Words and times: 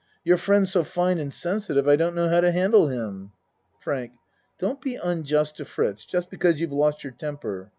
You're 0.23 0.39
friend's 0.39 0.71
so 0.71 0.83
fine 0.83 1.19
and 1.19 1.31
sensitive 1.31 1.87
I 1.87 1.95
don't 1.95 2.15
know 2.15 2.27
how 2.27 2.41
to 2.41 2.51
handle 2.51 2.87
him. 2.87 3.33
FRANK 3.81 4.13
Don't 4.57 4.81
be 4.81 4.95
unjust 4.95 5.57
to 5.57 5.63
Fritz 5.65 6.05
just 6.05 6.31
because 6.31 6.59
you've 6.59 6.73
lost 6.73 7.03
your 7.03 7.13
temper. 7.13 7.69